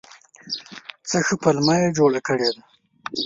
څه 1.09 1.17
ښه 1.25 1.35
پلمه 1.43 1.75
یې 1.81 1.89
جوړه 1.97 2.19
کړې 2.27 2.47
ده! 2.55 2.61